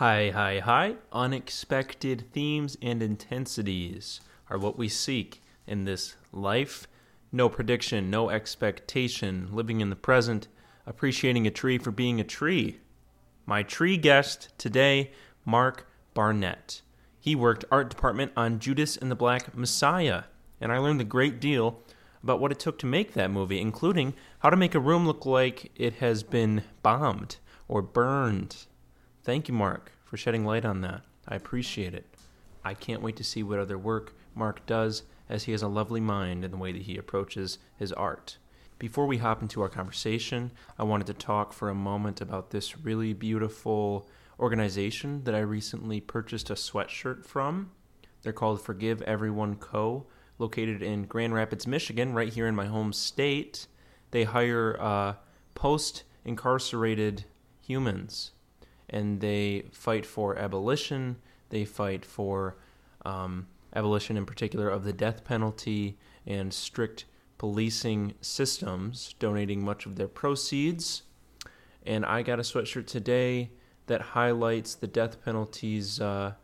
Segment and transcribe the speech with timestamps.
[0.00, 0.94] Hi, hi, hi.
[1.12, 6.86] Unexpected themes and intensities are what we seek in this life.
[7.30, 10.48] No prediction, no expectation, living in the present,
[10.86, 12.80] appreciating a tree for being a tree.
[13.44, 15.10] My tree guest today,
[15.44, 16.80] Mark Barnett.
[17.20, 20.22] He worked art department on Judas and the Black Messiah,
[20.62, 21.82] and I learned a great deal
[22.22, 25.26] about what it took to make that movie, including how to make a room look
[25.26, 27.36] like it has been bombed
[27.68, 28.64] or burned.
[29.22, 31.02] Thank you, Mark, for shedding light on that.
[31.28, 32.06] I appreciate it.
[32.64, 36.00] I can't wait to see what other work Mark does, as he has a lovely
[36.00, 38.38] mind in the way that he approaches his art.
[38.78, 42.78] Before we hop into our conversation, I wanted to talk for a moment about this
[42.78, 47.72] really beautiful organization that I recently purchased a sweatshirt from.
[48.22, 50.06] They're called Forgive Everyone Co.,
[50.38, 53.66] located in Grand Rapids, Michigan, right here in my home state.
[54.12, 55.14] They hire uh,
[55.54, 57.26] post incarcerated
[57.60, 58.30] humans
[58.90, 61.16] and they fight for abolition.
[61.48, 62.56] They fight for
[63.04, 67.06] um, abolition, in particular, of the death penalty and strict
[67.38, 71.02] policing systems, donating much of their proceeds.
[71.86, 73.50] And I got a sweatshirt today
[73.86, 76.34] that highlights the death penalty's uh,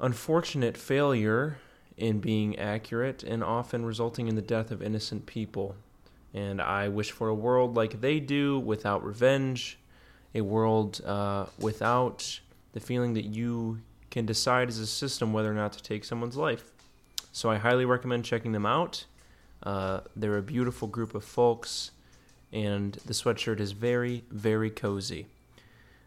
[0.00, 1.58] unfortunate failure
[1.96, 5.74] in being accurate and often resulting in the death of innocent people.
[6.34, 9.78] And I wish for a world like they do without revenge,
[10.34, 12.40] a world uh, without
[12.72, 16.36] the feeling that you can decide as a system whether or not to take someone's
[16.36, 16.70] life.
[17.32, 19.04] So I highly recommend checking them out.
[19.62, 21.90] Uh, they're a beautiful group of folks,
[22.52, 25.26] and the sweatshirt is very, very cozy.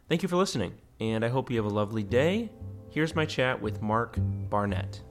[0.10, 2.50] Thank you for listening, and I hope you have a lovely day.
[2.90, 5.02] Here's my chat with Mark Barnett.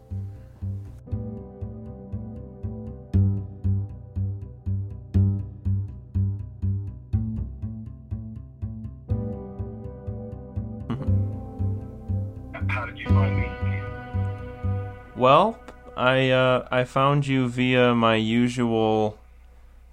[16.11, 19.17] I uh, I found you via my usual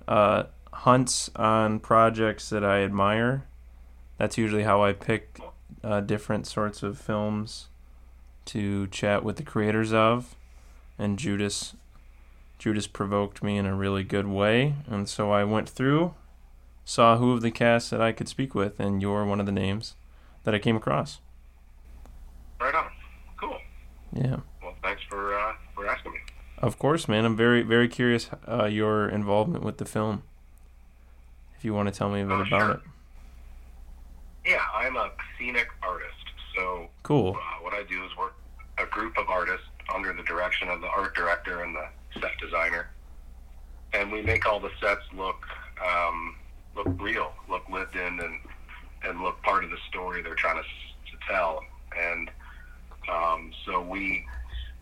[0.08, 3.44] uh, hunts on projects that I admire.
[4.18, 5.40] That's usually how I pick
[5.84, 7.68] uh, different sorts of films
[8.46, 10.36] to chat with the creators of,
[10.98, 11.76] and Judas
[12.58, 16.16] Judas provoked me in a really good way, and so I went through,
[16.84, 19.52] saw who of the cast that I could speak with, and you're one of the
[19.52, 19.94] names
[20.46, 21.20] that I came across.
[22.60, 22.90] Right on.
[23.40, 23.60] Cool.
[24.14, 24.38] Yeah.
[24.64, 25.67] Well, thanks for uh, for asking me.
[26.68, 27.24] Of course, man.
[27.24, 30.24] I'm very, very curious uh, your involvement with the film.
[31.58, 32.72] If you want to tell me a bit Oh, about sure.
[32.72, 32.80] it.
[34.46, 36.12] Yeah, I'm a scenic artist.
[36.54, 37.38] So Cool.
[37.38, 38.34] uh, what I do is work
[38.78, 41.88] a group of artists under the direction of the art director and the
[42.20, 42.90] set designer,
[43.94, 45.46] and we make all the sets look
[45.82, 46.36] um,
[46.76, 48.40] look real, look lived in, and
[49.06, 51.62] and look part of the story they're trying to, to tell.
[51.98, 52.30] And
[53.10, 54.26] um, so we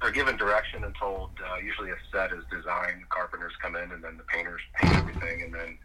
[0.02, 4.04] are given direction and told uh, usually a set is designed, carpenters come in, and
[4.04, 5.78] then the painters paint everything, and then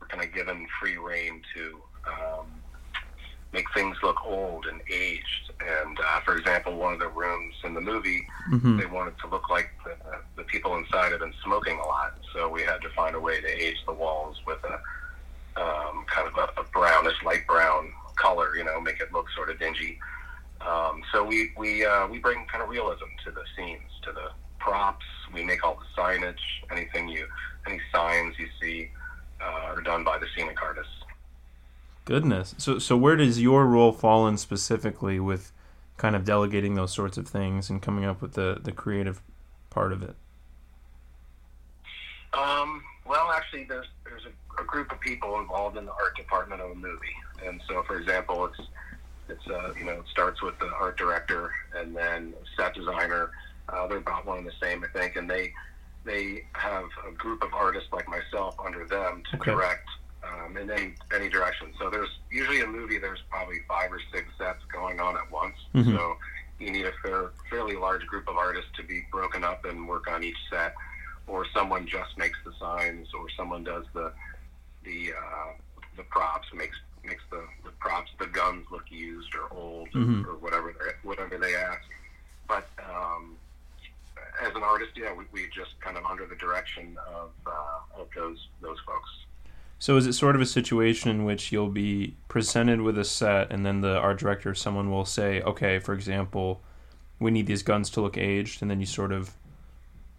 [0.00, 2.46] we're kind of given free reign to um,
[3.52, 5.52] make things look old and aged.
[5.60, 9.28] And uh, for example, one of the rooms in the movie, hmm they wanted to
[9.28, 9.94] look like the,
[10.36, 13.40] the people inside had been smoking a lot, so we had to find a way
[13.40, 14.80] to age the walls with a
[15.56, 19.50] um, kind of a, a brownish, light brown color, you know, make it look sort
[19.50, 19.98] of dingy.
[20.60, 24.30] Um, so we we uh, we bring kind of realism to the scenes, to the
[24.58, 25.04] props.
[25.32, 26.38] We make all the signage.
[26.70, 27.26] Anything you,
[27.66, 28.90] any signs you see,
[29.40, 30.92] uh, are done by the scenic artists.
[32.04, 32.54] Goodness.
[32.58, 35.52] So, so where does your role fall in specifically with
[35.96, 39.22] kind of delegating those sorts of things and coming up with the the creative
[39.70, 40.14] part of it?
[42.32, 46.60] Um, well, actually, there's there's a, a group of people involved in the art department
[46.60, 48.68] of a movie, and so, for example, it's
[49.28, 53.30] it's uh, you know it starts with the art director and then set designer.
[53.68, 55.52] Uh, they're about one and the same, I think, and they
[56.04, 59.52] they have a group of artists like myself under them to Okay.
[59.52, 59.88] direct
[60.22, 61.68] um, in any any direction.
[61.78, 62.98] So there's usually a movie.
[62.98, 65.56] There's probably five or six sets going on at once.
[65.74, 65.96] Mhm.
[65.96, 66.16] So
[66.60, 70.06] you need a fair, fairly large group of artists to be broken up and work
[70.08, 70.74] on each set
[71.26, 74.12] or someone just makes the signs, or someone does the
[74.84, 75.52] the uh,
[75.96, 80.26] the props, makes makes the, the props, the guns look used or old Mhm.
[80.26, 81.82] or whatever they- whatever they ask.
[82.48, 83.36] But um,
[84.42, 88.08] as an artist, yeah, we, we just kind of under the direction of uh, of
[88.14, 89.08] those those folks.
[89.78, 93.50] So, is it sort of a situation in which you'll be presented with a set,
[93.50, 96.62] and then the art director, or someone will say, "Okay, for example,
[97.18, 99.32] we need these guns to look aged," and then you sort of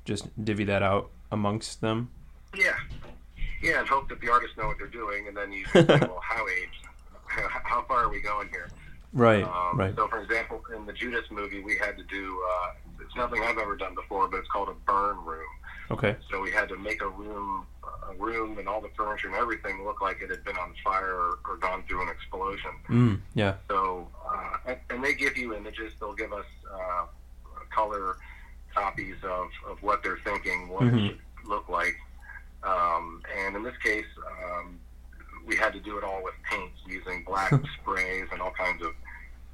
[0.04, 2.10] just divvy that out amongst them.
[2.56, 2.78] Yeah,
[3.62, 6.22] yeah, and hope that the artists know what they're doing, and then you say, well,
[6.24, 6.85] how aged?
[7.64, 8.70] How far are we going here?
[9.14, 9.96] Right, Um, right.
[9.96, 12.44] So, for example, in the Judas movie, we had to do.
[12.50, 12.72] Uh,
[13.02, 15.48] it's nothing I've ever done before, but it's called a burn room.
[15.92, 16.16] Okay.
[16.32, 17.66] So we had to make a room,
[18.10, 21.14] a room, and all the furniture and everything look like it had been on fire
[21.14, 22.72] or, or gone through an explosion.
[22.90, 23.56] Mm, yeah.
[23.70, 25.94] So, uh, and, and they give you images.
[26.00, 27.06] They'll give us uh,
[27.70, 28.18] color
[28.74, 30.98] copies of, of what they're thinking, what Mhm.
[31.06, 31.96] it should look like.
[32.64, 34.06] Um, and in this case,
[34.44, 34.80] um,
[35.46, 37.52] we had to do it all with paints using black
[37.82, 38.94] sprays and all kinds of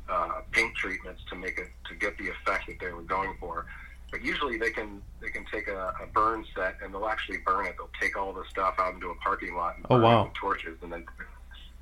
[0.09, 3.65] uh, paint treatments to make it to get the effect that they were going for.
[4.11, 7.65] But usually they can they can take a, a burn set and they'll actually burn
[7.65, 7.75] it.
[7.77, 10.21] They'll take all the stuff out into a parking lot and Oh, burn wow.
[10.21, 11.05] it with torches and then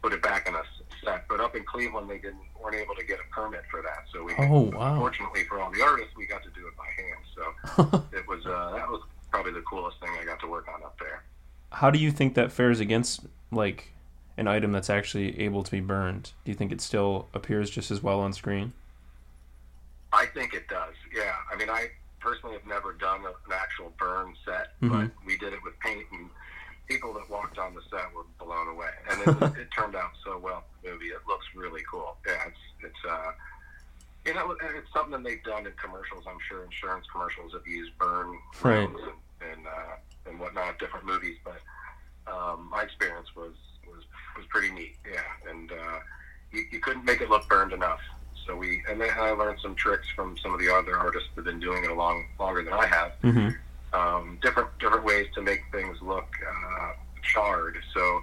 [0.03, 0.61] put it back in a
[1.03, 1.27] set.
[1.27, 4.05] But up in Cleveland, they didn't weren't able to get a permit for that.
[4.13, 4.97] So we Oh, wow.
[4.99, 7.23] fortunately for all the artists, we got to do it by hand.
[7.35, 9.01] So it was uh, that was
[9.31, 11.23] probably the coolest thing I got to work on up there.
[11.71, 13.21] How do you think that fares against
[13.51, 13.93] like
[14.39, 16.31] an item that's actually able to be burned?
[16.45, 18.73] Do you think it still appears just as well on screen?
[20.11, 20.95] I think it does.
[21.15, 21.35] Yeah.
[21.51, 21.89] I mean, I
[22.19, 25.11] personally have never done a, an actual burn set, but Mhm.
[25.25, 26.29] we did it with paint, and
[26.87, 28.89] people that walked on the set were blown away.
[29.09, 29.27] And it,
[29.59, 30.63] it turned out so well.
[30.83, 31.07] The movie.
[31.07, 32.17] It looks really cool.
[32.25, 32.47] Yeah.
[32.47, 33.31] It's it's uh.
[34.25, 36.25] You know, it's something that they've done in commercials.
[36.27, 38.77] I'm sure insurance commercials have used burn Right.
[38.87, 38.95] and
[39.41, 39.95] and, uh,
[40.29, 41.37] and whatnot, different movies.
[41.43, 41.61] But
[42.31, 43.53] um, my experience was
[44.49, 44.95] pretty neat.
[45.11, 45.99] Yeah, and uh,
[46.51, 48.01] you, you couldn't make it look burned enough.
[48.45, 51.45] So we and then I learned some tricks from some of the other artists that've
[51.45, 53.11] been doing it a long longer than I have.
[53.23, 53.49] Mm-hmm.
[53.99, 56.91] Um, different different ways to make things look uh,
[57.23, 57.77] charred.
[57.93, 58.21] So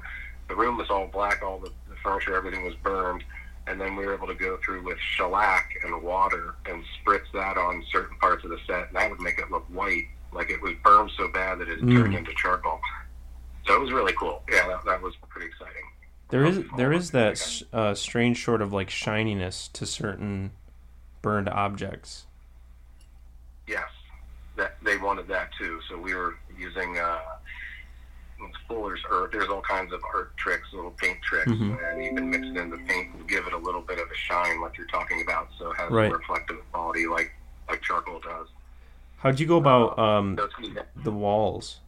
[0.48, 3.24] the room was all black, all the, the furniture, everything was burned,
[3.66, 7.56] and then we were able to go through with shellac and water and spritz that
[7.56, 10.62] on certain parts of the set, and that would make it look white, like it
[10.62, 11.96] was burned so bad that it Mm.
[11.96, 12.80] turned into charcoal.
[13.66, 14.42] So it was really cool.
[14.48, 15.82] Yeah, that, that was pretty exciting.
[16.28, 20.50] There is there is that uh, strange sort of like shininess to certain
[21.22, 22.26] burned objects.
[23.68, 23.88] Yes,
[24.56, 25.80] that they wanted that too.
[25.88, 27.20] So we were using uh,
[28.68, 29.30] Fuller's Earth.
[29.32, 31.92] There's all kinds of art tricks, little paint tricks, Mhm.
[31.92, 34.10] and you can mix it in the paint and give it a little bit of
[34.10, 36.10] a shine, like you're talking about, so it has Right.
[36.10, 37.32] a reflective quality, like
[37.68, 38.48] like charcoal does.
[39.18, 40.38] How'd you go about um,
[40.96, 41.80] the walls?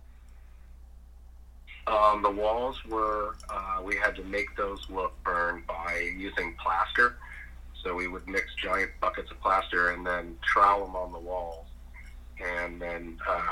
[1.88, 7.16] Um, the walls were, uh, we had to make those look burned by using plaster.
[7.82, 11.66] So we would mix giant buckets of plaster and then trowel them on the walls
[12.44, 13.42] and then uh,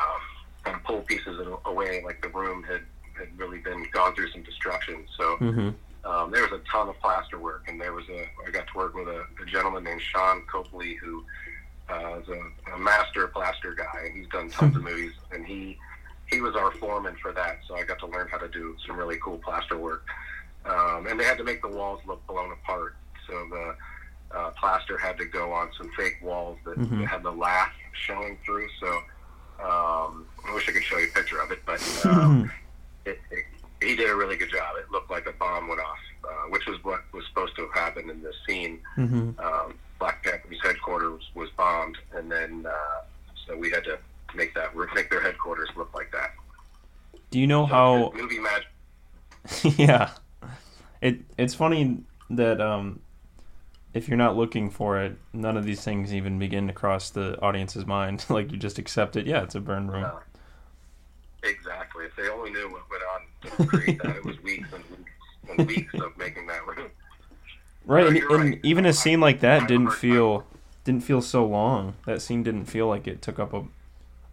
[0.65, 2.83] kind of pull pieces away like the room had,
[3.19, 5.05] had really been gone through some destruction.
[5.17, 5.71] So Mm-hmm.
[6.09, 8.29] um, there was a ton of plaster work, and there was a.
[8.47, 11.25] I got to work with a, a gentleman named Sean Copley, who
[11.89, 15.13] uh, is a, a master plaster guy, and he's done tons of movies.
[15.33, 15.79] And he
[16.31, 18.97] he was our foreman for that, so I got to learn how to do some
[18.97, 20.05] really cool plaster work.
[20.65, 22.97] Um, and they had to make the walls look blown apart,
[23.29, 23.77] so the
[24.37, 27.05] uh, plaster had to go on some fake walls that, Mhm.
[27.07, 28.69] had the lath showing through.
[28.81, 28.89] So
[29.61, 31.81] um, I wish I could show you a picture of it, but.
[32.07, 32.51] Um,
[33.05, 33.45] it, it,
[33.83, 34.75] he did a really good job.
[34.79, 37.75] It looked like a bomb went off, uh, which was what was supposed to have
[37.75, 38.81] happened in this scene.
[38.97, 39.39] mm-hmm.
[39.39, 43.03] Um, Black Panther's headquarters was bombed, and then uh,
[43.47, 43.99] so we had to
[44.37, 46.33] make that make their headquarters look like that.
[47.31, 48.13] Do you know So how?
[48.15, 48.69] movie magic?
[49.79, 50.11] yeah,
[51.01, 51.99] it it's funny
[52.31, 53.01] that um,
[53.95, 57.41] if you're not looking for it, none of these things even begin to cross the
[57.41, 58.25] audience's mind.
[58.31, 59.27] like you just accept it.
[59.27, 60.05] Yeah, it's a burn room.
[60.05, 60.21] Uh,
[61.43, 62.05] exactly.
[62.07, 63.21] If they only knew what went on
[63.59, 65.11] to create that, it was weeks and weeks
[65.49, 66.91] and weeks of making that room.
[67.85, 68.61] Right, No, and, and right.
[68.65, 70.45] even a scene like I that have didn't feel
[70.85, 71.95] didn't feel so long.
[72.07, 73.65] That scene didn't feel like it took up a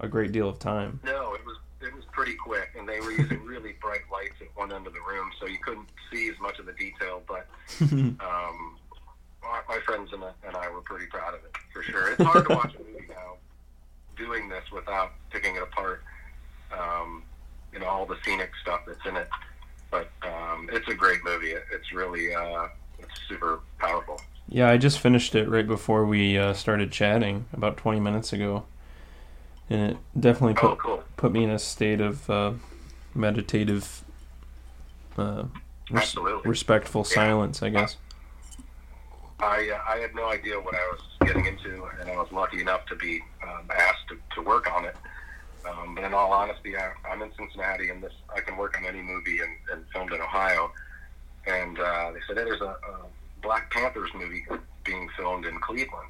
[0.04, 1.00] a great deal of time.
[1.04, 4.48] No, it was it was pretty quick, and they were using really bright lights at
[4.56, 7.22] one end of the room, so you couldn't see as much of the detail.
[7.28, 7.48] But
[7.82, 8.78] um,
[9.42, 12.12] my, my friends and, I- and I were pretty proud of it for sure.
[12.12, 13.36] It's hard to watch a movie now
[14.16, 16.04] doing this without picking it apart.
[16.72, 17.24] Um,
[17.72, 19.28] you know all the scenic stuff that's in it,
[19.92, 21.52] but um, it's a great movie.
[21.52, 22.68] It, it's really uh,
[23.00, 24.22] it's super powerful.
[24.48, 28.64] yeah, I just finished it right before we uh, started chatting about 20 minutes ago,
[29.74, 31.04] and it definitely Oh, put cool!
[31.18, 32.54] put me in a state of uh,
[33.16, 34.04] meditative,
[35.18, 35.46] uh,
[35.90, 36.16] res-
[36.46, 37.16] respectful Yeah.
[37.16, 37.64] silence.
[37.64, 37.98] I guess.
[39.40, 42.62] I uh, I had no idea what I was getting into, and I was lucky
[42.62, 44.96] enough to be um, asked to, to work on it.
[45.68, 48.86] Um, but in all honesty, I, I'm in Cincinnati, and this I can work on
[48.86, 50.72] any movie and, and filmed in Ohio.
[51.48, 53.06] And uh, they said, hey, there's a, a
[53.42, 54.46] Black Panthers movie
[54.86, 56.08] being filmed in Cleveland.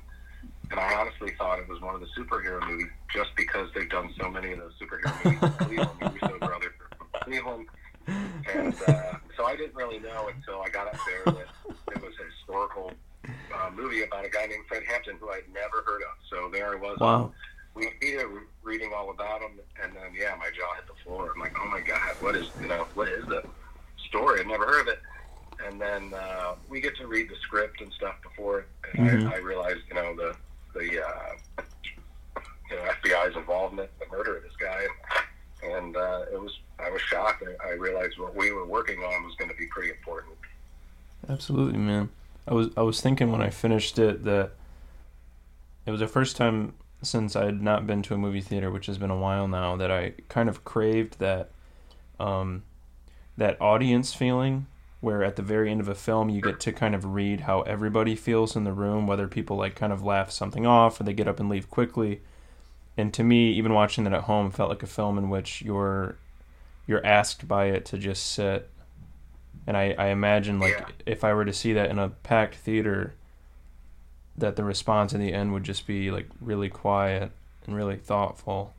[0.70, 4.10] And I honestly thought it was one of the superhero movies just because they've done
[4.20, 6.00] so many of those superhero movies in Cleveland.
[6.02, 7.68] The Russo brothers are from Cleveland.
[8.54, 11.48] And uh, so I didn't really know until I got up there that
[11.96, 12.92] it was a historical
[13.56, 16.16] uh, movie about a guy named Fred Hampton who I'd never heard of.
[16.30, 17.00] So there I was.
[17.00, 17.32] Wow.
[17.76, 21.32] Wikipedia re- reading all about him, and then yeah, my jaw hit the floor.
[21.34, 23.42] I'm like, oh my god, what is you know what is the
[24.10, 24.42] story?
[24.42, 25.00] I'd never heard of it.
[25.66, 29.32] And then uh, we get to read the script and stuff before it, and Mhm.
[29.32, 30.36] I, I realized you know the
[30.78, 31.30] the uh,
[32.74, 34.86] you know FBI's involvement, in the murder of this guy,
[35.64, 37.44] and uh, it was I was shocked.
[37.64, 40.36] I, realized what we were working on was going to be pretty important.
[41.30, 42.10] Absolutely, man.
[42.48, 44.52] I was I was thinking when I finished it that
[45.86, 48.86] it was the first time since I had not been to a movie theater, which
[48.88, 51.52] has been a while now, that I kind of craved that
[52.20, 52.64] um,
[53.38, 54.68] that audience feeling
[55.02, 57.62] where at the very end of a film you get to kind of read how
[57.64, 61.12] everybody feels in the room, whether people like kind of laugh something off or they
[61.12, 62.22] get up and leave quickly.
[62.98, 66.16] And to me, even watching that at home felt like a film in which you're
[66.86, 68.70] you're asked by it to just sit
[69.66, 70.86] and I, I imagine like Yeah.
[71.06, 73.14] if I were to see that in a packed theater,
[74.38, 77.32] that the response in the end would just be like really quiet
[77.66, 78.74] and really thoughtful.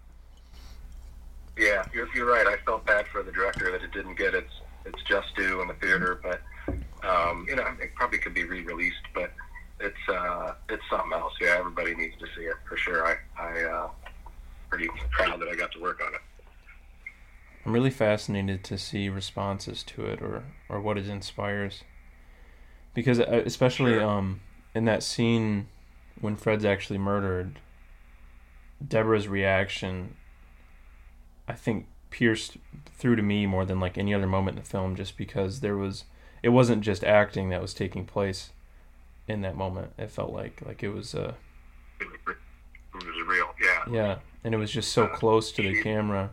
[1.57, 2.47] Yeah, you're, you're right.
[2.47, 4.51] I felt bad for the director that it didn't get its
[4.85, 6.43] its just due in the theater, but
[7.09, 8.97] um, you know, it probably could be re-released.
[9.15, 9.33] But
[9.81, 11.33] it's uh, it's something else.
[11.41, 13.07] Yeah, everybody needs to see it for sure.
[13.07, 13.89] I I uh,
[14.77, 16.21] pretty proud that I got to work on it.
[17.67, 21.83] I'm really fascinated to see responses to it or or what it inspires,
[22.93, 24.03] because uh, especially Sure.
[24.05, 24.41] um
[24.75, 25.69] in that scene
[26.21, 27.59] when Fred's actually murdered,
[28.87, 30.17] Deborah's reaction,
[31.49, 32.57] I think pierced
[32.97, 35.77] through to me more than like any other moment in the film, just because there
[35.77, 36.05] was
[36.43, 38.51] it wasn't just acting that was taking place
[39.27, 39.93] in that moment.
[39.97, 41.35] It felt like like it was uh
[42.01, 42.07] it
[42.95, 43.55] was real.
[43.61, 46.31] Yeah, yeah, and it was just so close to the camera.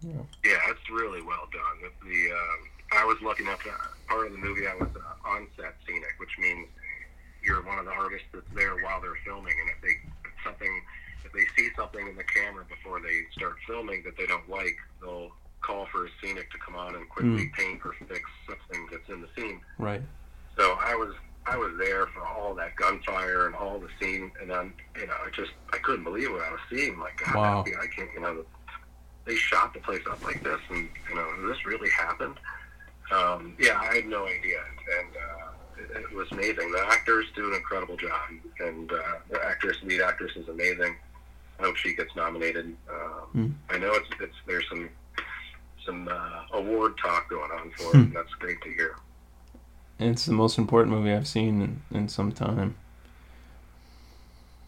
[0.00, 0.12] Yeah.
[0.42, 1.90] yeah, it's really well done.
[2.02, 3.62] The, um, I was lucky enough.
[3.62, 3.70] the
[4.08, 4.66] part of the movie.
[4.66, 6.66] I was uh, on set scenic, which means
[7.44, 9.94] you're one of the artists that's there while they're filming, and if they
[10.28, 10.82] if something
[11.24, 14.76] if they see something in the camera before they start filming that they don't like,
[15.00, 19.08] they'll call for a scenic to come on and quickly paint or fix something that's
[19.08, 19.60] in the scene.
[19.78, 20.02] Right.
[20.56, 21.14] So I was
[21.46, 25.14] I was there for all that gunfire and all the scene, and then you know
[25.26, 26.98] I just I couldn't believe what I was seeing.
[26.98, 27.64] Like God, Wow.
[27.80, 28.44] I can't you know
[29.24, 32.36] they shot the place up like this, and you know this really happened.
[33.10, 34.60] Um, yeah, I had no idea,
[35.00, 36.70] and uh, it, it was amazing.
[36.72, 38.20] The actors do an incredible job,
[38.60, 38.96] and uh,
[39.30, 40.96] the actress, lead actress, is amazing.
[41.60, 42.74] I hope she gets nominated.
[42.90, 43.46] Um, Hmm.
[43.74, 44.88] I know it's it's there's some
[45.84, 48.00] some uh, award talk going on for it, Hmm.
[48.02, 48.94] and that's great to hear.
[50.10, 52.76] It's the most important movie I've seen in, in some time.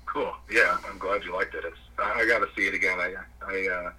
[0.07, 0.33] Cool.
[0.51, 1.65] Yeah, I'm glad you liked it.
[1.65, 2.99] It's I, I got to see it again.
[3.01, 3.15] I
[3.45, 3.93] I uh,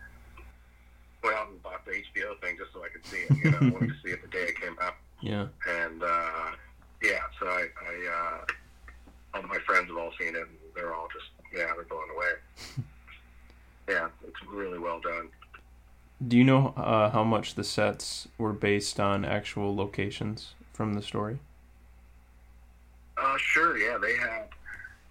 [1.24, 3.44] went out and bought the HBO thing just so I could see it.
[3.44, 5.48] You know, I wanted to see it the day it came out, Yeah.
[5.68, 6.52] and uh,
[7.02, 8.46] yeah, so I, I uh,
[9.34, 12.10] all of my friends have all seen it, and they're all just yeah, they're blown
[12.16, 12.32] away.
[13.88, 15.30] Yeah, it's really well done.
[16.28, 21.02] Do you know uh, how much the sets were based on actual locations from the
[21.02, 21.40] story?
[23.18, 23.78] Uh, sure.
[23.78, 24.50] Yeah, they had.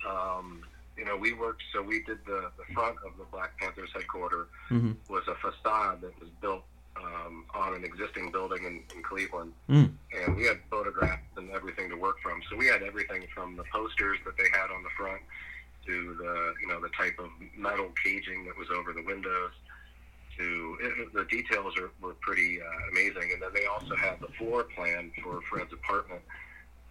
[0.09, 0.61] Um,
[0.97, 1.63] you know, we worked.
[1.73, 4.93] So we did the the front of the Black Panthers headquarters Mm-hmm.
[5.13, 6.63] was a facade that was built
[6.97, 9.93] um, on an existing building in, in Cleveland, Mm.
[10.17, 12.41] and we had photographs and everything to work from.
[12.51, 15.21] So we had everything from the posters that they had on the front
[15.87, 19.51] to the you know the type of metal caging that was over the windows.
[20.39, 24.27] To it, the details are, were pretty uh, amazing, and then they also had the
[24.39, 26.23] floor plan for Fred's apartment,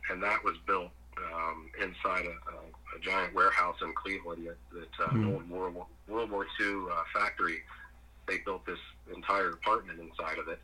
[0.09, 5.05] and that was built um, inside a, a, a giant warehouse in Cleveland that, that
[5.05, 5.27] uh, Hmm.
[5.27, 7.57] old World War, World War II uh, factory.
[8.27, 8.79] They built this
[9.13, 10.61] entire apartment inside of it,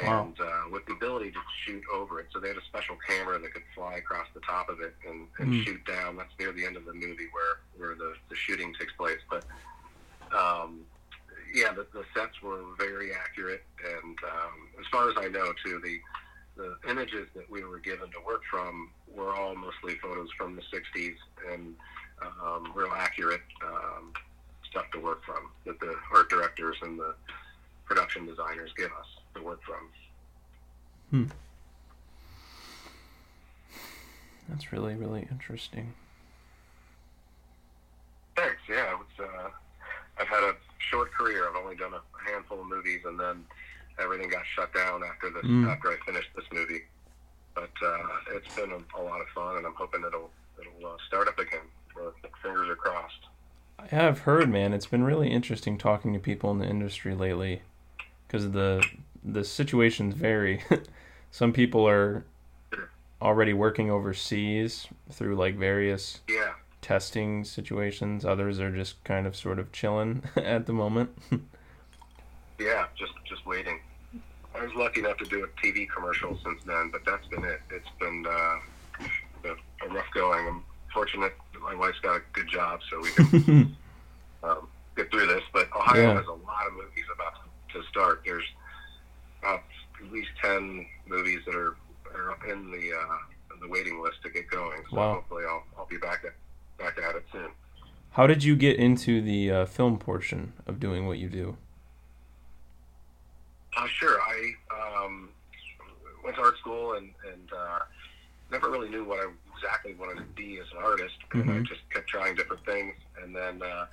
[0.00, 0.22] Wow.
[0.26, 2.26] and uh, with the ability to shoot over it.
[2.32, 5.26] So they had a special camera that could fly across the top of it and,
[5.40, 5.62] and Hmm.
[5.62, 6.16] shoot down.
[6.16, 9.18] That's near the end of the movie where where the, the shooting takes place.
[9.28, 9.44] But
[10.36, 10.82] um,
[11.54, 13.62] yeah, the, the sets were very accurate,
[14.02, 15.98] and um, as far as I know, too, the
[16.56, 20.62] the images that we were given to work from were all mostly photos from the
[20.62, 21.14] '60s
[21.52, 21.74] and
[22.42, 24.12] um, real accurate um,
[24.68, 27.14] stuff to work from that the art directors and the
[27.86, 29.88] production designers give us to work from.
[31.10, 31.32] Hmm.
[34.48, 35.94] That's really, really interesting.
[38.36, 38.60] Thanks.
[38.68, 39.48] Yeah, it's, uh,
[40.18, 40.54] I've had a
[40.94, 41.48] short career.
[41.48, 43.44] I've only done a handful of movies, and then
[43.98, 45.44] everything got shut down after this.
[45.44, 45.68] Mm.
[45.68, 46.82] After I finished this movie,
[47.54, 47.98] but uh,
[48.32, 51.38] it's been a, a lot of fun, and I'm hoping it'll it'll uh, start up
[51.38, 51.60] again.
[52.42, 53.26] Fingers are crossed.
[53.78, 54.72] I have heard, man.
[54.72, 57.62] It's been really interesting talking to people in the industry lately,
[58.26, 58.84] because the
[59.24, 60.62] the situations vary.
[61.30, 62.24] Some people are
[63.20, 66.53] already working overseas through like various Yeah.
[66.84, 68.26] Testing situations.
[68.26, 71.10] Others are just kind of sort of chilling at the moment.
[72.60, 73.80] Yeah, just just waiting.
[74.54, 77.60] I was lucky enough to do a TV commercial since then, but that's been it.
[77.70, 79.50] It's been uh,
[79.82, 80.46] a, rough going.
[80.46, 83.76] I'm fortunate that my wife's got a good job, so we can
[84.44, 85.42] um, get through this.
[85.54, 86.14] But Ohio Yeah.
[86.14, 87.32] has a lot of movies about
[87.72, 88.20] to start.
[88.26, 88.44] There's
[89.42, 89.62] about
[90.04, 91.76] at least ten movies that are,
[92.14, 93.16] are in the uh,
[93.62, 94.82] the waiting list to get going.
[94.90, 95.14] So Wow.
[95.14, 96.34] hopefully I'll I'll be back at
[96.78, 97.48] back at it soon.
[98.10, 101.56] How did you get into the uh, film portion of doing what you do?
[103.76, 104.18] Uh, sure.
[104.20, 104.52] I
[105.04, 105.30] um,
[106.22, 107.80] went to art school and, and uh,
[108.52, 111.14] never really knew what I exactly wanted to be as an artist.
[111.32, 112.94] And I just kept trying different things.
[113.22, 113.86] And then uh,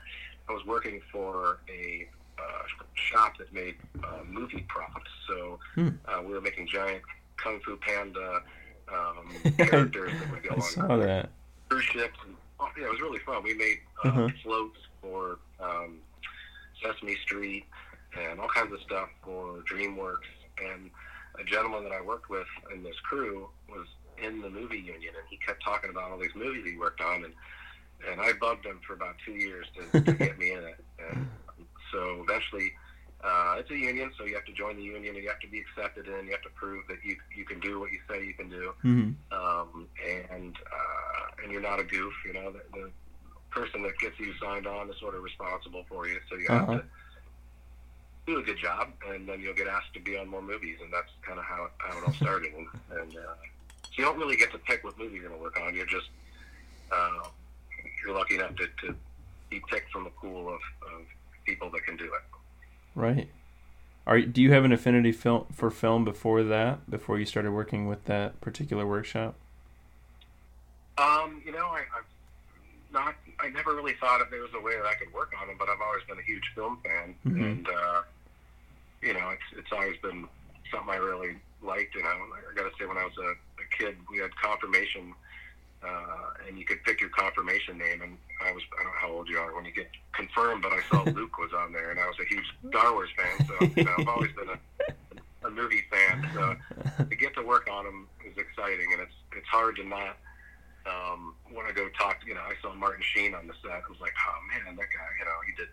[0.49, 2.07] I was working for a
[2.37, 5.09] uh, shop that made uh, movie props.
[5.27, 5.89] So Hmm.
[6.05, 7.01] uh, we were making giant
[7.37, 8.41] Kung Fu Panda
[8.93, 11.29] um, characters that would go I on saw that.
[11.69, 12.19] cruise ships.
[12.27, 12.35] And,
[12.77, 13.43] yeah, it was really fun.
[13.43, 14.27] We made uh, Uh-huh.
[14.43, 15.97] floats for um,
[16.83, 17.65] Sesame Street
[18.17, 20.29] and all kinds of stuff for DreamWorks.
[20.63, 20.89] And
[21.39, 23.87] a gentleman that I worked with in this crew was
[24.17, 27.23] in the movie union, and he kept talking about all these movies he worked on,
[27.23, 27.33] and
[28.11, 30.83] and I bugged him for about two years to, to get me in it.
[31.11, 31.27] And
[31.91, 32.73] so eventually.
[33.23, 35.47] Uh, it's a union, so you have to join the union, and you have to
[35.47, 36.25] be accepted in.
[36.25, 38.73] You have to prove that you you can do what you say you can do
[38.81, 42.13] hmm um, and uh, and you're not a goof.
[42.25, 42.91] You know, the, the
[43.51, 46.63] person that gets you signed on is sort of responsible for you, so you have
[46.69, 46.77] Uh-huh.
[46.79, 46.83] to
[48.27, 50.91] do a good job, and then you'll get asked to be on more movies, and
[50.93, 52.53] that's kind of how, how it all started.
[52.53, 52.67] And,
[52.99, 53.33] and uh,
[53.83, 55.75] so you don't really get to pick what movie you're going to work on.
[55.75, 56.09] You're just
[56.91, 57.23] uh,
[58.05, 58.95] you're lucky enough to, to
[59.49, 60.59] be picked from a pool of,
[60.93, 61.01] of
[61.45, 62.21] people that can do it.
[62.95, 63.29] Right.
[64.07, 66.89] Are do you have an affinity film for film before that?
[66.89, 69.35] Before you started working with that particular workshop?
[70.97, 73.15] Um, you know, I, I've not.
[73.39, 75.55] I never really thought if there was a way that I could work on them,
[75.57, 77.43] but I've always been a huge film fan, Mhm.
[77.51, 78.01] and uh,
[79.01, 80.27] you know, it's it's always been
[80.71, 81.95] something I really liked.
[81.95, 83.29] You know, I got to say, when I was a,
[83.61, 85.13] a kid, we had confirmation,
[85.83, 88.01] uh, and you could pick your confirmation name.
[88.01, 90.73] And I was I don't know how old you are when you get confirmed, but
[90.73, 93.47] I saw Luke was on there, and I was a huge Star Wars fan.
[93.47, 96.29] So you know, I've always been a, a movie fan.
[96.33, 96.55] So
[97.05, 100.17] to get to work on them is exciting, and it's it's hard to not
[100.85, 102.19] um, want to go talk.
[102.25, 103.71] You know, I saw Martin Sheen on the set.
[103.71, 105.09] I was like, oh man, that guy.
[105.19, 105.69] You know, he did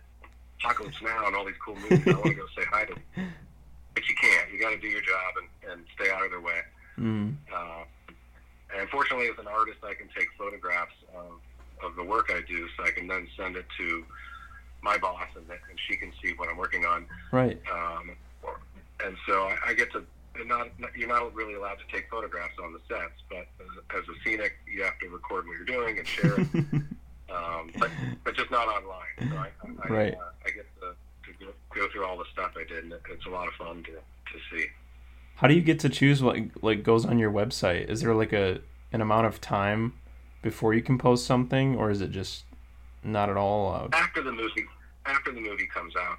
[0.59, 2.01] Apocalypse Now and all these cool movies.
[2.07, 3.33] I want to go say hi to him,
[3.93, 4.51] but you can't.
[4.51, 6.59] You got to do your job and, and stay out of their way.
[6.97, 7.35] Mm.
[7.53, 7.83] Uh,
[8.77, 11.39] and fortunately, as an artist, I can take photographs of,
[11.83, 14.05] of the work I do, so I can then send it to
[14.81, 17.05] my boss, and, and she can see what I'm working on.
[17.31, 17.59] Right.
[17.71, 18.11] Um,
[19.03, 20.03] and so I, I get to
[20.45, 24.03] not, not you're not really allowed to take photographs on the sets, but as, as
[24.07, 26.47] a scenic, you have to record what you're doing and share it.
[27.33, 27.91] um, but
[28.23, 29.29] but just not online.
[29.29, 29.49] So I,
[29.83, 30.13] I, Right.
[30.13, 30.93] I, uh, I get to,
[31.31, 33.53] to go, go through all the stuff I did, and it, it's a lot of
[33.55, 34.67] fun to to see.
[35.39, 37.89] How do you get to choose what like goes on your website?
[37.89, 38.59] Is there like a
[38.91, 39.93] an amount of time
[40.41, 42.43] before you can post something, or is it just
[43.05, 43.93] not at all allowed?
[43.95, 44.65] After the movie,
[45.05, 46.17] after the movie comes out,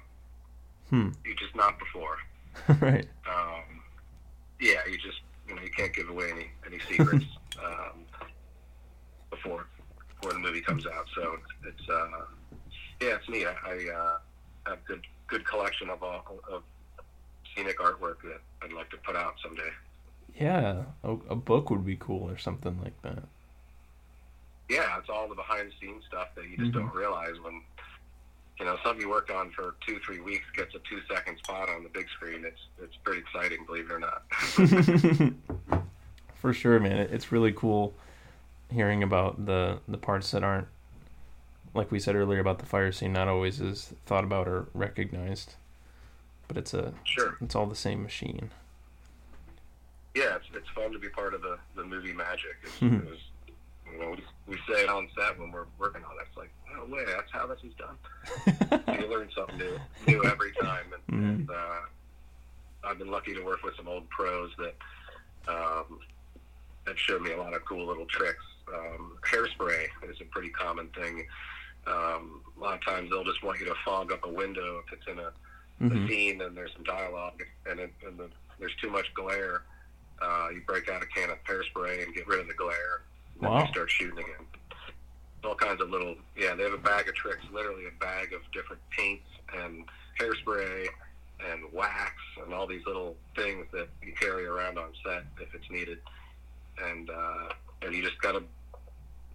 [0.89, 1.09] Hmm.
[1.23, 2.17] you just not before.
[2.81, 3.07] right.
[3.29, 3.83] Um,
[4.59, 7.25] yeah, you just you know you can't give away any any secrets
[7.63, 8.05] um,
[9.29, 9.67] before
[10.15, 11.05] before the movie comes out.
[11.13, 12.07] So it's, it's uh,
[12.99, 13.45] yeah, it's neat.
[13.45, 14.17] I, I uh,
[14.65, 16.63] have good good collection of all of
[17.55, 19.69] scenic artwork that I'd like to put out someday.
[20.39, 23.23] Yeah, a, a book would be cool or something like that.
[24.69, 26.75] Yeah, it's all the behind the scenes stuff that you just Mhm.
[26.75, 27.61] don't realize when
[28.59, 31.67] you know something you worked on for two three weeks gets a two second spot
[31.69, 32.45] on the big screen.
[32.45, 34.23] It's it's pretty exciting, believe it or not.
[36.35, 36.97] For sure, man.
[37.11, 37.93] It's really cool
[38.71, 40.67] hearing about the the parts that aren't
[41.73, 45.55] like we said earlier about the fire scene not always is thought about or recognized.
[46.51, 47.37] But it's a sure.
[47.39, 48.49] it's all the same machine.
[50.13, 52.57] yeah, it's, it's fun to be part of the, the movie magic.
[52.63, 53.21] It's, it's,
[53.89, 56.27] you know, we, we say it on set when we're working on it.
[56.27, 58.99] It's like, no way, that's how this is done.
[58.99, 60.87] you learn something new, new every time.
[61.07, 61.35] And, Mhm.
[61.35, 61.79] and uh,
[62.83, 64.75] I've been lucky to work with some old pros that
[65.47, 65.99] um,
[66.85, 68.43] that showed me a lot of cool little tricks.
[68.73, 71.25] Um, hairspray is a pretty common thing.
[71.87, 74.91] Um, a lot of times they'll just want you to fog up a window if
[74.91, 75.31] it's in a
[75.81, 76.07] a Mhm.
[76.07, 79.63] scene and there's some dialogue and, it, and the, there's too much glare,
[80.21, 83.01] uh, you break out a can of hairspray and get rid of the glare.
[83.35, 84.45] And then you start shooting again.
[85.43, 88.41] All kinds of little, yeah, they have a bag of tricks, literally a bag of
[88.51, 89.83] different paints and
[90.19, 90.87] hairspray
[91.49, 92.13] and wax
[92.43, 95.97] and all these little things that you carry around on set if it's needed.
[96.83, 97.49] and uh,
[97.81, 98.43] and you just gotta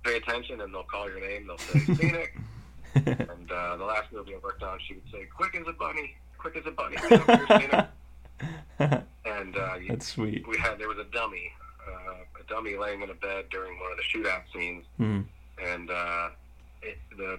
[0.05, 1.47] pay attention, and they'll call your name.
[1.49, 2.37] They'll say scenic.
[2.95, 6.17] and uh, the last movie I worked on, she would say, "Quick as a bunny,
[6.51, 6.97] quick as a bunny."
[7.59, 7.93] Get up
[9.25, 10.47] and uh, That's sweet.
[10.47, 11.51] we had there was a dummy,
[11.89, 15.21] uh, a dummy laying in a bed during one of the shootout scenes, Hmm.
[15.63, 16.29] and uh,
[16.83, 17.39] it, the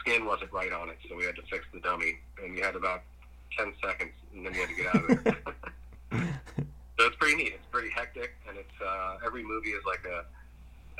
[0.00, 2.76] skin wasn't right on it, so we had to fix the dummy, and we had
[2.76, 3.02] about
[3.56, 5.36] ten seconds, and then we had to get out of there.
[6.98, 7.52] so it's pretty neat.
[7.54, 10.24] It's pretty hectic, and it's uh, every movie is like a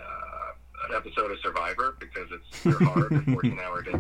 [0.02, 3.94] uh, an episode of Survivor because it's they're hard, they're fourteen hour days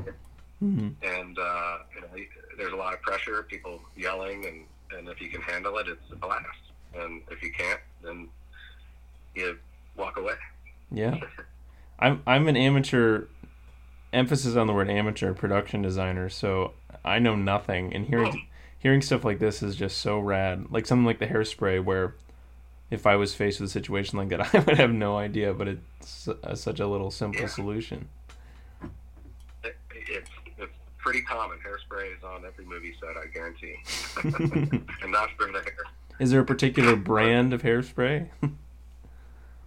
[0.58, 0.88] Hmm.
[1.02, 2.08] and uh, you know,
[2.60, 6.12] there's a lot of pressure, people yelling, and, and if you can handle it, it's
[6.12, 6.44] a blast.
[6.94, 8.28] And if you can't, then
[9.34, 9.56] you
[9.96, 10.34] walk away.
[10.92, 11.16] Yeah.
[11.98, 13.24] I'm I'm an amateur
[14.12, 16.72] emphasis on the word amateur production designer, so
[17.04, 18.46] I know nothing and hearing
[18.78, 20.66] hearing stuff like this is just so rad.
[20.70, 22.14] Like something like the hairspray where
[22.90, 25.68] if I was faced with a situation like that, I would have no idea, but
[25.68, 27.46] it's uh, such a little simple Yeah.
[27.48, 28.08] solution.
[31.00, 31.58] It, it's it's pretty common.
[31.58, 33.76] Hairspray is on every movie set, I guarantee,
[35.02, 35.84] and not for the hair.
[36.18, 38.28] Is there a particular brand of hairspray?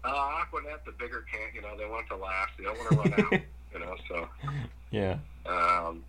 [0.06, 2.52] Uh, Aquanet, the bigger can, you know, they want to last.
[2.58, 3.42] They don't want to run out,
[3.74, 3.96] you know.
[4.10, 4.28] So,
[4.92, 5.18] yeah.
[5.46, 6.04] um,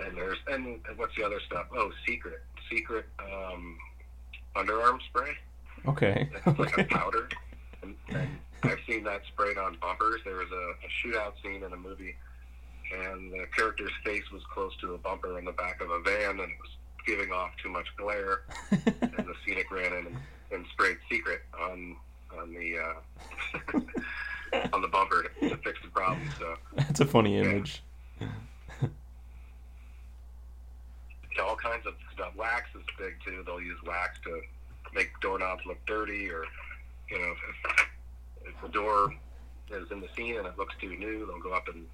[0.00, 1.66] and there's and, what's the other stuff?
[1.76, 2.40] Oh, Secret,
[2.70, 3.76] Secret um,
[4.56, 5.32] underarm spray.
[5.86, 6.30] Okay.
[6.46, 7.28] It's like a powder.
[7.82, 10.22] And, and I've seen that sprayed on bumpers.
[10.24, 12.16] There was a, a shootout scene in a movie,
[12.92, 16.30] and the character's face was close to a bumper in the back of a van,
[16.30, 16.70] and it was
[17.06, 18.42] giving off too much glare.
[19.00, 20.16] And the scenic ran in and,
[20.52, 21.96] and sprayed secret on
[22.38, 23.80] on the uh,
[24.72, 26.28] on the bumper to, to fix the problem.
[26.38, 27.82] So That's a funny image.
[28.20, 28.28] yeah,
[31.42, 32.32] all kinds of stuff.
[32.36, 33.42] Wax is big too.
[33.44, 34.40] They'll use wax to
[34.94, 36.44] make doorknobs look dirty, or
[37.10, 37.88] you know, if,
[38.46, 39.12] if the door
[39.70, 41.86] is in the scene and it looks too new, they'll go up and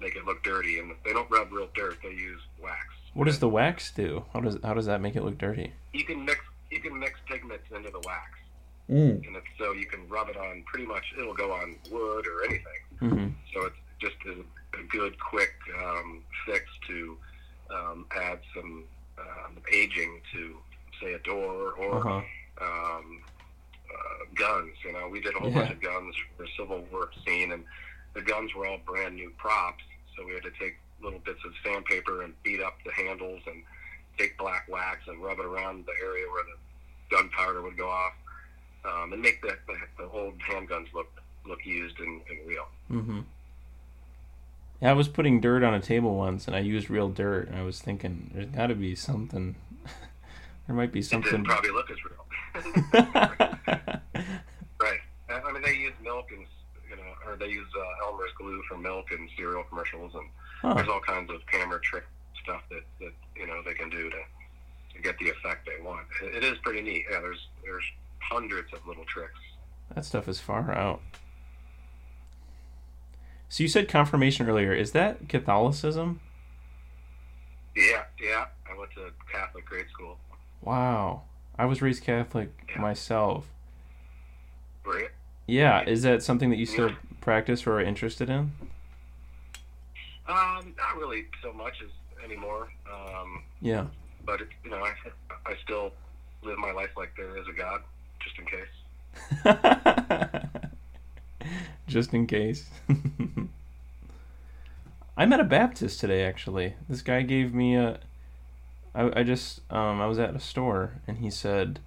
[0.00, 0.78] make it look dirty.
[0.78, 2.86] And they don't rub real dirt; they use wax.
[3.14, 4.24] What does the wax do?
[4.32, 5.72] How does how does that make it look dirty?
[5.92, 8.38] You can mix you can mix pigments into the wax,
[8.88, 9.26] Mm.
[9.26, 11.04] and it's, so you can rub it on pretty much.
[11.18, 12.80] It'll go on wood or anything.
[13.00, 15.52] hmm So it's just a, a good, quick
[15.84, 17.16] um, fix to
[17.74, 18.84] um, add some
[19.18, 20.56] um, aging to,
[21.00, 22.22] say, a door or Uh-huh.
[22.64, 23.20] um,
[23.92, 24.72] uh, guns.
[24.84, 25.58] You know, we did a whole Yeah.
[25.62, 27.64] bunch of guns for the Civil War scene, and
[28.14, 29.82] the guns were all brand new props.
[30.20, 33.62] So we had to take little bits of sandpaper and beat up the handles and
[34.18, 38.12] take black wax and rub it around the area where the gunpowder would go off,
[38.84, 41.08] um, and make the, the, the old handguns look
[41.46, 42.66] look used and, and real.
[42.88, 43.20] hmm
[44.82, 47.56] Yeah, I was putting dirt on a table once, and I used real dirt, and
[47.58, 49.54] I was thinking, there's got to be something.
[50.66, 51.30] there might be It something.
[51.32, 52.26] didn't probably look as real.
[54.82, 55.00] right.
[55.30, 56.44] I mean, they use milk and
[56.90, 60.26] you know, or they use uh, Elmer's glue for milk and cereal commercials, and
[60.60, 60.74] Huh.
[60.74, 62.04] there's all kinds of camera trick
[62.42, 64.16] stuff that, that you know they can do to,
[64.94, 66.06] to get the effect they want.
[66.22, 67.04] It, is pretty neat.
[67.10, 67.84] Yeah, there's there's
[68.18, 69.38] hundreds of little tricks.
[69.94, 71.00] That stuff is far out.
[73.48, 74.72] So you said confirmation earlier.
[74.72, 76.20] Is that Catholicism?
[77.74, 78.46] Yeah, yeah.
[78.70, 80.18] I went to Catholic grade school.
[80.62, 81.22] Wow.
[81.58, 82.80] I was raised Catholic Yeah.
[82.80, 83.46] myself.
[84.84, 85.08] Right.
[85.50, 88.52] Yeah, is that something that you still practice or are interested in?
[90.28, 91.90] Um, not really so much as
[92.24, 92.68] anymore.
[92.92, 93.86] Um, Yeah.
[94.24, 94.92] but it, you know, I
[95.46, 95.92] I still
[96.42, 97.82] live my life like there is a God,
[98.20, 98.68] just in case.
[101.88, 102.70] Just in case.
[105.16, 106.74] I met a Baptist today, actually.
[106.88, 107.98] This guy gave me a.
[108.94, 111.80] I, I just um I was at a store and he said,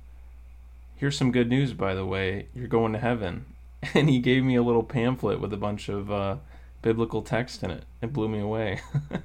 [0.97, 2.47] "Here's some good news, by the way.
[2.53, 3.45] You're going to heaven."
[3.93, 6.37] And he gave me a little pamphlet with a bunch of uh,
[6.81, 7.83] biblical text in it.
[8.01, 8.79] It blew me away.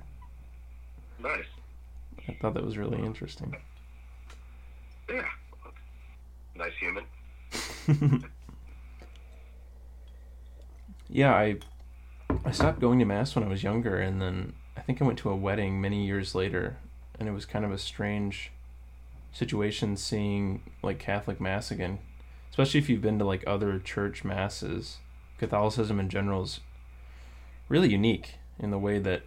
[1.21, 1.47] Nice.
[2.29, 3.57] I thought that was really interesting.
[5.09, 5.25] Yeah.
[6.55, 7.05] Nice human.
[11.09, 11.57] yeah, I
[12.44, 15.18] I stopped going to mass when I was younger, and then I think I went
[15.21, 16.77] to a wedding many years later,
[17.18, 18.53] and it was kind of a strange
[19.33, 21.99] situation seeing like Catholic mass again,
[22.59, 24.99] especially if you've been to like other church masses.
[25.38, 26.59] Catholicism in general is
[27.68, 29.23] really unique in the way that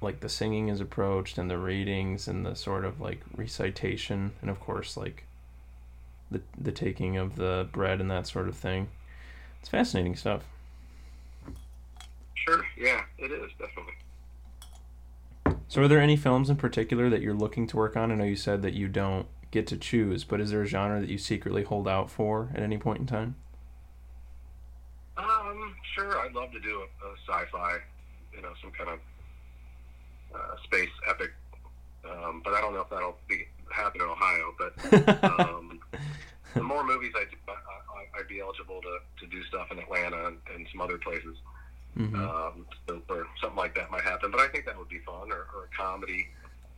[0.00, 4.48] like the singing is approached and the readings and the sort of like recitation and
[4.48, 5.24] of course like
[6.30, 8.88] the the taking of the bread and that sort of thing.
[9.60, 10.44] It's fascinating stuff.
[12.34, 12.64] Sure.
[12.78, 13.92] Yeah, it is definitely.
[15.68, 18.10] So, are there any films in particular that you're looking to work on?
[18.10, 20.98] I know you said that you don't get to choose, but is there a genre
[21.00, 23.36] that you secretly hold out for at any point in time?
[25.16, 26.18] Um, sure.
[26.18, 27.76] I'd love to do a, a sci-fi,
[28.34, 28.98] you know, some kind of
[30.34, 31.30] uh, space epic.
[32.04, 34.54] Um, but I don't know if that'll be happen in Ohio.
[34.58, 35.80] But um,
[36.54, 39.78] the more movies I do, I, I, I'd be eligible to, to do stuff in
[39.78, 41.36] Atlanta and, and some other places.
[41.96, 42.14] Mhm.
[42.16, 44.30] Um, so, or something like that might happen.
[44.30, 46.28] But I think that would be fun, or, or a comedy.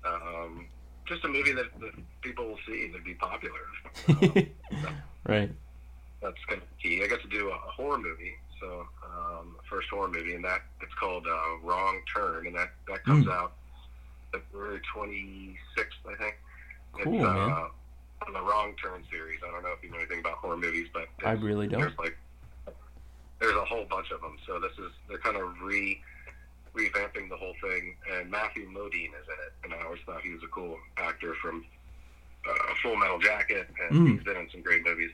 [0.05, 0.67] Um,
[1.07, 3.59] just a movie that, that people will see that'd be popular.
[4.09, 4.49] Um,
[5.29, 5.51] right.
[6.23, 7.03] that's kind of key.
[7.03, 10.63] I got to do a, a horror movie, so um, first horror movie, and that
[10.81, 13.33] it's called uh, Wrong Turn, and that that comes Mm.
[13.33, 13.53] out
[14.33, 15.57] February 26th,
[16.11, 16.35] I think.
[17.03, 17.51] Cool, it's, uh, man.
[18.27, 19.41] On the Wrong Turn series.
[19.47, 21.81] I don't know if you know anything about horror movies, but I really don't.
[21.81, 22.17] There's like
[23.41, 24.37] there's a whole bunch of them.
[24.47, 26.13] So this is they're kind of re revamping the whole
[27.65, 30.77] thing, and Matthew Modine is in it, and I always thought he was a cool
[30.97, 31.65] actor from
[32.49, 34.13] uh, Full Metal Jacket, and Mm.
[34.15, 35.11] he's been in some great movies.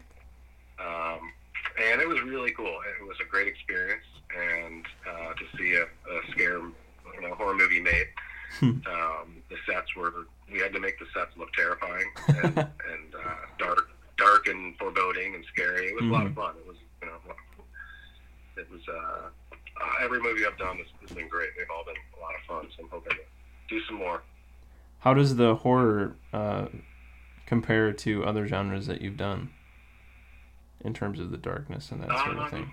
[0.79, 1.33] Um,
[1.81, 2.79] and it was really cool.
[3.01, 4.05] It was a great experience,
[4.37, 8.07] and uh, to see a, a scare, you know, horror movie made.
[8.59, 8.71] Hmm.
[8.91, 10.13] um, the sets were
[10.53, 15.37] we had to make the sets look terrifying and, and uh, dark, dark and foreboding
[15.37, 15.87] and scary.
[15.87, 16.55] It was a lot of fun.
[16.59, 17.15] It was, you know,
[18.57, 19.29] it was uh,
[19.81, 21.51] uh, every movie I've done has, has been great.
[21.57, 22.71] They've all been a lot of fun.
[22.77, 23.23] So I'm hoping to
[23.69, 24.23] do some more.
[25.01, 26.66] How does the horror uh,
[27.47, 29.51] compare to other genres that you've done
[30.85, 32.73] in terms of the darkness and that sort of Um, thing?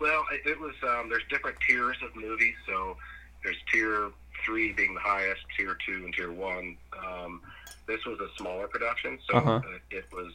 [0.00, 0.74] Well, it, it was.
[0.82, 2.54] Um, there's different tiers of movies.
[2.66, 2.96] So
[3.42, 4.10] there's tier
[4.44, 6.76] three being the highest, tier two, and tier one.
[7.04, 7.40] Um,
[7.86, 9.50] this was a smaller production, so Uh-huh.
[9.64, 10.32] uh, it was.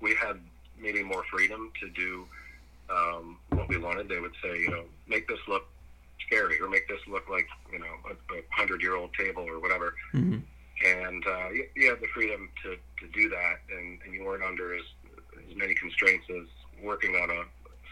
[0.00, 0.38] We had
[0.78, 2.26] maybe more freedom to do
[2.90, 4.08] um, what we wanted.
[4.08, 5.66] They would say, you know, make this look
[6.26, 9.60] scary, or make this look like you know a, a hundred year old table or
[9.60, 9.94] whatever.
[10.12, 10.38] hmm
[10.84, 14.42] and uh, you, you had the freedom to, to do that, and, and you weren't
[14.42, 14.82] under as,
[15.48, 16.46] as many constraints as
[16.82, 17.42] working on a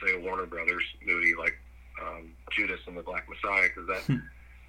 [0.04, 1.54] say a Warner Brothers movie like
[2.02, 4.20] um, Judas and the Black Messiah, because that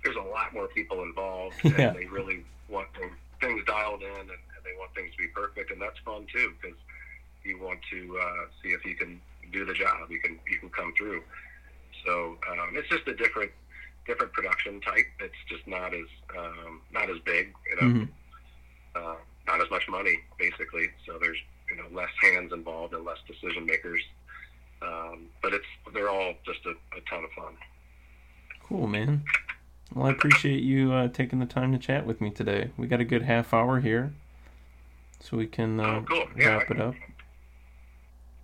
[0.03, 1.69] there's a lot more people involved, Hmm.
[1.79, 1.87] Yeah.
[1.89, 5.27] and they really want things, things dialed in, and, and they want things to be
[5.29, 6.77] perfect, and that's fun too, because
[7.43, 9.19] you want to uh, see if you can
[9.53, 11.21] do the job, you can you can come through.
[12.05, 13.51] So um, it's just a different
[14.05, 15.05] different production type.
[15.21, 18.09] It's just not as um, not as big, you know, Mhm.
[18.95, 19.15] uh,
[19.47, 20.89] not as much money basically.
[21.05, 21.37] So there's
[21.69, 24.01] you know less hands involved and less decision makers.
[24.81, 27.55] Um, but it's they're all just a, a ton of fun.
[28.61, 29.23] Cool, man.
[29.93, 32.71] Well, I appreciate you uh, taking the time to chat with me today.
[32.77, 34.11] We got a good half hour here,
[35.19, 36.27] so we can uh, Oh, cool.
[36.35, 36.95] Yeah, wrap it up.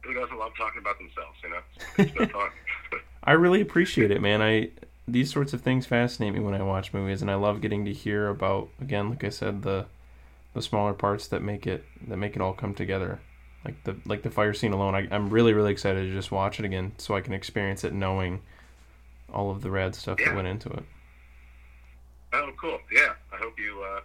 [0.10, 1.38] Who doesn't love talking about themselves?
[1.44, 2.50] You know, it's fun.
[3.24, 4.42] I really appreciate it, man.
[4.42, 4.72] I
[5.08, 7.94] these sorts of things fascinate me when I watch movies, and I love getting to
[7.94, 9.86] hear about again, like I said, the
[10.56, 13.20] the smaller parts that make it that make it all come together.
[13.64, 16.58] Like the like the fire scene alone, I, I'm really really excited to just watch
[16.58, 18.42] it again, so I can experience it, knowing
[19.32, 20.84] all of the rad stuff that went into it.
[22.34, 22.80] oh, cool.
[22.92, 24.00] Yeah, I hope you uh,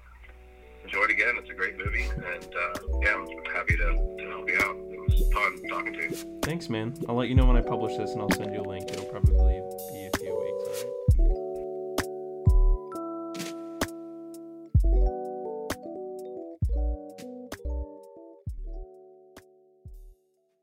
[0.84, 1.36] enjoy it again.
[1.38, 4.93] It's a great movie, and uh, yeah, I'm happy to, to help you out.
[5.34, 6.10] Fun talking to you.
[6.42, 6.94] Thanks, man.
[7.08, 8.88] I'll let you know when I publish this, and I'll send you a link.
[8.88, 9.60] It'll probably